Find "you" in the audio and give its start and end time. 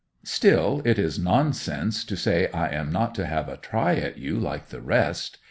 4.17-4.39